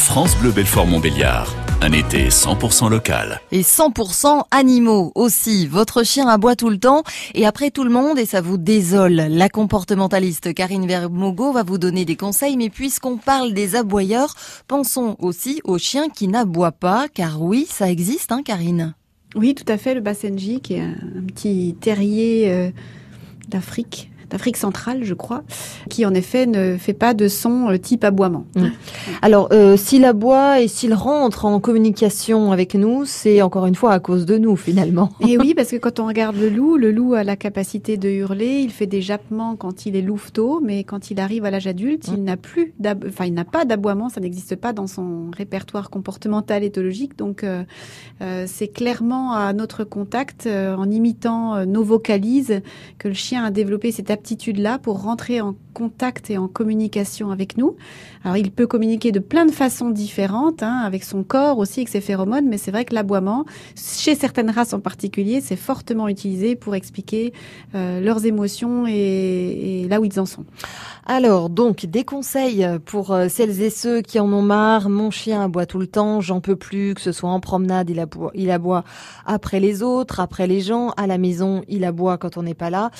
France 0.00 0.36
Bleu 0.38 0.50
Belfort 0.50 0.86
Montbéliard. 0.86 1.54
Un 1.82 1.92
été 1.92 2.28
100% 2.28 2.88
local. 2.88 3.40
Et 3.52 3.60
100% 3.60 4.44
animaux 4.50 5.12
aussi. 5.14 5.66
Votre 5.66 6.04
chien 6.04 6.26
aboie 6.26 6.56
tout 6.56 6.70
le 6.70 6.78
temps 6.78 7.02
et 7.34 7.46
après 7.46 7.70
tout 7.70 7.84
le 7.84 7.90
monde 7.90 8.18
et 8.18 8.24
ça 8.24 8.40
vous 8.40 8.56
désole. 8.56 9.14
La 9.28 9.48
comportementaliste 9.48 10.54
Karine 10.54 10.86
Vermogo 10.86 11.52
va 11.52 11.62
vous 11.62 11.78
donner 11.78 12.04
des 12.06 12.16
conseils, 12.16 12.56
mais 12.56 12.70
puisqu'on 12.70 13.18
parle 13.18 13.52
des 13.52 13.76
aboyeurs, 13.76 14.34
pensons 14.66 15.16
aussi 15.18 15.60
aux 15.64 15.78
chiens 15.78 16.08
qui 16.08 16.28
n'aboient 16.28 16.72
pas, 16.72 17.06
car 17.12 17.42
oui, 17.42 17.66
ça 17.68 17.90
existe, 17.90 18.32
hein, 18.32 18.42
Karine. 18.42 18.94
Oui, 19.36 19.54
tout 19.54 19.70
à 19.70 19.76
fait, 19.76 19.94
le 19.94 20.00
Bassenji, 20.00 20.60
qui 20.60 20.74
est 20.74 20.80
un, 20.80 20.96
petit 21.26 21.76
terrier 21.78 22.50
euh, 22.50 22.70
d'Afrique 23.48 24.09
d'Afrique 24.30 24.56
centrale, 24.56 25.04
je 25.04 25.14
crois, 25.14 25.42
qui 25.88 26.06
en 26.06 26.14
effet 26.14 26.46
ne 26.46 26.76
fait 26.76 26.94
pas 26.94 27.14
de 27.14 27.28
son 27.28 27.70
euh, 27.70 27.78
type 27.78 28.04
aboiement. 28.04 28.46
Alors, 29.22 29.48
euh, 29.52 29.76
s'il 29.76 30.04
aboie 30.04 30.60
et 30.60 30.68
s'il 30.68 30.94
rentre 30.94 31.44
en 31.44 31.60
communication 31.60 32.52
avec 32.52 32.74
nous, 32.74 33.04
c'est 33.04 33.42
encore 33.42 33.66
une 33.66 33.74
fois 33.74 33.92
à 33.92 34.00
cause 34.00 34.26
de 34.26 34.38
nous 34.38 34.56
finalement. 34.56 35.10
Et 35.20 35.38
oui, 35.38 35.54
parce 35.54 35.70
que 35.70 35.76
quand 35.76 36.00
on 36.00 36.06
regarde 36.06 36.36
le 36.36 36.48
loup, 36.48 36.76
le 36.76 36.90
loup 36.90 37.14
a 37.14 37.24
la 37.24 37.36
capacité 37.36 37.96
de 37.96 38.08
hurler, 38.08 38.60
il 38.60 38.70
fait 38.70 38.86
des 38.86 39.02
jappements 39.02 39.56
quand 39.56 39.86
il 39.86 39.96
est 39.96 40.02
louveteau, 40.02 40.60
mais 40.60 40.84
quand 40.84 41.10
il 41.10 41.20
arrive 41.20 41.44
à 41.44 41.50
l'âge 41.50 41.66
adulte, 41.66 42.08
il 42.12 42.24
n'a 42.24 42.36
plus, 42.36 42.72
enfin, 43.06 43.26
il 43.26 43.34
n'a 43.34 43.44
pas 43.44 43.64
d'aboiement, 43.64 44.08
ça 44.08 44.20
n'existe 44.20 44.56
pas 44.56 44.72
dans 44.72 44.86
son 44.86 45.30
répertoire 45.36 45.90
comportemental 45.90 46.64
éthologique. 46.64 47.16
Donc, 47.16 47.44
euh, 47.44 47.64
euh, 48.22 48.44
c'est 48.46 48.68
clairement 48.68 49.32
à 49.32 49.52
notre 49.52 49.84
contact, 49.84 50.46
euh, 50.46 50.74
en 50.74 50.90
imitant 50.90 51.64
nos 51.66 51.82
vocalises, 51.82 52.60
que 52.98 53.08
le 53.08 53.14
chien 53.14 53.44
a 53.44 53.50
développé 53.50 53.92
cette 53.92 54.10
aptitude-là 54.20 54.78
pour 54.78 55.02
rentrer 55.02 55.40
en 55.40 55.54
contact 55.72 56.28
et 56.28 56.36
en 56.36 56.46
communication 56.46 57.30
avec 57.30 57.56
nous. 57.56 57.76
Alors 58.22 58.36
il 58.36 58.50
peut 58.50 58.66
communiquer 58.66 59.12
de 59.12 59.18
plein 59.18 59.46
de 59.46 59.50
façons 59.50 59.88
différentes, 59.88 60.62
hein, 60.62 60.82
avec 60.84 61.04
son 61.04 61.22
corps 61.22 61.56
aussi, 61.56 61.80
avec 61.80 61.88
ses 61.88 62.02
phéromones, 62.02 62.46
mais 62.46 62.58
c'est 62.58 62.70
vrai 62.70 62.84
que 62.84 62.94
l'aboiement, 62.94 63.46
chez 63.76 64.14
certaines 64.14 64.50
races 64.50 64.74
en 64.74 64.80
particulier, 64.80 65.40
c'est 65.40 65.56
fortement 65.56 66.06
utilisé 66.08 66.54
pour 66.54 66.74
expliquer 66.74 67.32
euh, 67.74 68.00
leurs 68.00 68.26
émotions 68.26 68.86
et, 68.86 69.84
et, 69.84 69.88
là 69.88 70.00
où 70.00 70.04
ils 70.04 70.20
en 70.20 70.26
sont. 70.26 70.44
Alors 71.06 71.48
donc 71.48 71.86
des 71.86 72.04
conseils 72.04 72.66
pour 72.84 73.12
euh, 73.12 73.28
celles 73.28 73.62
et 73.62 73.70
ceux 73.70 74.02
qui 74.02 74.20
en 74.20 74.30
ont 74.32 74.42
marre. 74.42 74.90
Mon 74.90 75.10
chien 75.10 75.42
aboie 75.42 75.64
tout 75.64 75.78
le 75.78 75.86
temps, 75.86 76.20
j'en 76.20 76.40
peux 76.40 76.56
plus, 76.56 76.92
que 76.94 77.00
ce 77.00 77.12
soit 77.12 77.30
en 77.30 77.40
promenade, 77.40 77.88
il 77.88 78.00
aboie, 78.00 78.32
il 78.34 78.50
aboie 78.50 78.84
après 79.24 79.60
les 79.60 79.82
autres, 79.82 80.20
après 80.20 80.46
les 80.46 80.60
gens, 80.60 80.90
à 80.96 81.06
la 81.06 81.16
maison, 81.16 81.62
il 81.68 81.84
aboie 81.84 82.18
quand 82.18 82.36
on 82.36 82.42
n'est 82.42 82.54
pas 82.54 82.68
là. 82.68 82.90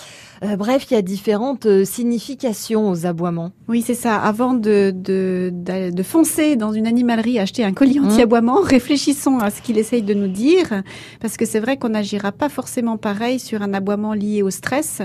Euh, 0.44 0.56
bref, 0.56 0.87
il 0.91 0.94
y 0.94 0.97
a 0.97 1.03
différentes 1.11 1.66
euh, 1.66 1.84
significations 1.84 2.89
aux 2.89 3.05
aboiements. 3.05 3.50
Oui, 3.69 3.83
c'est 3.84 3.94
ça. 3.94 4.16
Avant 4.16 4.55
de, 4.55 4.92
de, 4.94 5.53
de, 5.53 6.03
foncer 6.03 6.55
dans 6.55 6.72
une 6.72 6.86
animalerie 6.86 7.39
acheter 7.41 7.64
un 7.64 7.72
collier 7.72 7.98
mmh. 7.98 8.06
anti-aboiement, 8.06 8.61
réfléchissons 8.62 9.38
à 9.38 9.50
ce 9.50 9.61
qu'il 9.61 9.77
essaye 9.77 10.03
de 10.03 10.14
nous 10.14 10.28
dire, 10.28 10.83
parce 11.20 11.36
que 11.36 11.44
c'est 11.44 11.58
vrai 11.58 11.77
qu'on 11.78 11.91
n'agira 11.91 12.31
pas 12.31 12.48
forcément 12.48 12.97
pareil 12.97 13.41
sur 13.41 13.61
un 13.62 13.75
aboiement 13.75 14.14
lié 14.14 14.42
au 14.42 14.50
stress 14.50 15.03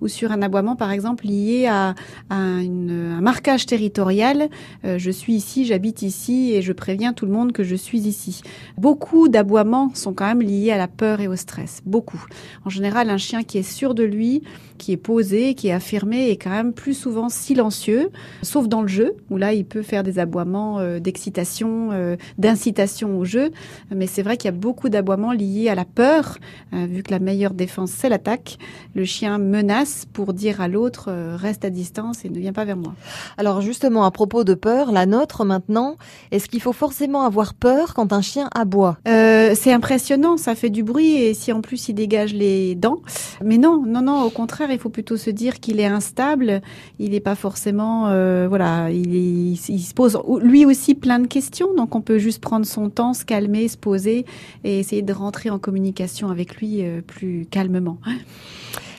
ou 0.00 0.06
sur 0.06 0.30
un 0.30 0.42
aboiement, 0.42 0.76
par 0.76 0.92
exemple, 0.92 1.26
lié 1.26 1.66
à, 1.66 1.96
un, 2.30 2.88
un 2.88 3.20
marquage 3.20 3.66
territorial. 3.66 4.48
Euh, 4.84 4.96
je 4.98 5.10
suis 5.10 5.34
ici, 5.34 5.66
j'habite 5.66 6.02
ici 6.02 6.52
et 6.54 6.62
je 6.62 6.72
préviens 6.72 7.12
tout 7.12 7.26
le 7.26 7.32
monde 7.32 7.50
que 7.52 7.64
je 7.64 7.74
suis 7.74 8.02
ici. 8.02 8.42
Beaucoup 8.76 9.28
d'aboiements 9.28 9.90
sont 9.94 10.14
quand 10.14 10.26
même 10.26 10.42
liés 10.42 10.70
à 10.70 10.78
la 10.78 10.88
peur 10.88 11.20
et 11.20 11.26
au 11.26 11.36
stress. 11.36 11.82
Beaucoup. 11.84 12.24
En 12.64 12.70
général, 12.70 13.10
un 13.10 13.18
chien 13.18 13.42
qui 13.42 13.58
est 13.58 13.62
sûr 13.62 13.94
de 13.94 14.04
lui, 14.04 14.42
qui 14.78 14.92
est 14.92 14.96
posé, 14.96 15.47
qui 15.54 15.68
est 15.68 15.72
affirmé, 15.72 16.30
est 16.30 16.36
quand 16.36 16.50
même 16.50 16.72
plus 16.72 16.94
souvent 16.94 17.28
silencieux, 17.28 18.10
sauf 18.42 18.68
dans 18.68 18.82
le 18.82 18.88
jeu, 18.88 19.16
où 19.30 19.36
là, 19.36 19.52
il 19.52 19.64
peut 19.64 19.82
faire 19.82 20.02
des 20.02 20.18
aboiements 20.18 20.78
euh, 20.78 21.00
d'excitation, 21.00 21.90
euh, 21.92 22.16
d'incitation 22.38 23.18
au 23.18 23.24
jeu. 23.24 23.50
Mais 23.94 24.06
c'est 24.06 24.22
vrai 24.22 24.36
qu'il 24.36 24.46
y 24.46 24.54
a 24.54 24.56
beaucoup 24.56 24.88
d'aboiements 24.88 25.32
liés 25.32 25.68
à 25.68 25.74
la 25.74 25.84
peur, 25.84 26.38
euh, 26.72 26.86
vu 26.86 27.02
que 27.02 27.10
la 27.10 27.18
meilleure 27.18 27.54
défense, 27.54 27.90
c'est 27.90 28.08
l'attaque. 28.08 28.58
Le 28.94 29.04
chien 29.04 29.38
menace 29.38 30.06
pour 30.12 30.32
dire 30.32 30.60
à 30.60 30.68
l'autre, 30.68 31.10
reste 31.36 31.64
à 31.64 31.70
distance 31.70 32.24
et 32.24 32.28
ne 32.28 32.38
viens 32.38 32.52
pas 32.52 32.64
vers 32.64 32.76
moi. 32.76 32.94
Alors 33.36 33.60
justement, 33.60 34.04
à 34.04 34.10
propos 34.10 34.44
de 34.44 34.54
peur, 34.54 34.92
la 34.92 35.06
nôtre 35.06 35.44
maintenant, 35.44 35.96
est-ce 36.30 36.48
qu'il 36.48 36.60
faut 36.60 36.72
forcément 36.72 37.22
avoir 37.22 37.54
peur 37.54 37.94
quand 37.94 38.12
un 38.12 38.20
chien 38.20 38.48
aboie? 38.54 38.98
C'est 39.04 39.72
impressionnant, 39.72 40.36
ça 40.36 40.54
fait 40.54 40.70
du 40.70 40.82
bruit 40.82 41.16
et 41.16 41.34
si 41.34 41.52
en 41.52 41.60
plus 41.60 41.88
il 41.88 41.94
dégage 41.94 42.34
les 42.34 42.74
dents. 42.74 43.00
Mais 43.44 43.58
non, 43.58 43.84
non, 43.86 44.02
non, 44.02 44.22
au 44.22 44.30
contraire, 44.30 44.70
il 44.70 44.78
faut 44.78 44.88
plutôt 44.88 45.16
se 45.16 45.30
dire 45.38 45.60
qu'il 45.60 45.80
est 45.80 45.86
instable. 45.86 46.60
Il 46.98 47.12
n'est 47.12 47.20
pas 47.20 47.34
forcément, 47.34 48.08
euh, 48.08 48.46
voilà, 48.48 48.90
il, 48.90 49.56
se 49.56 49.94
pose 49.94 50.18
lui 50.42 50.66
aussi 50.66 50.94
plein 50.94 51.18
de 51.18 51.26
questions. 51.26 51.74
Donc 51.74 51.94
on 51.94 52.02
peut 52.02 52.18
juste 52.18 52.42
prendre 52.42 52.66
son 52.66 52.90
temps, 52.90 53.14
se 53.14 53.24
calmer, 53.24 53.68
se 53.68 53.78
poser 53.78 54.26
et 54.64 54.80
essayer 54.80 55.02
de 55.02 55.12
rentrer 55.12 55.48
en 55.48 55.58
communication 55.58 56.28
avec 56.28 56.56
lui 56.56 56.82
euh, 56.82 57.00
plus 57.00 57.46
calmement. 57.50 57.98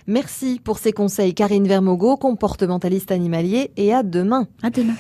Merci 0.08 0.60
pour 0.64 0.80
ces 0.80 0.92
conseils, 0.92 1.36
Karine 1.36 1.68
Vermogo, 1.68 2.18
comportementaliste 2.18 3.12
animalier, 3.12 3.70
et 3.78 3.94
à 3.94 4.02
demain. 4.02 4.48
À 4.64 4.72
demain. 4.72 4.96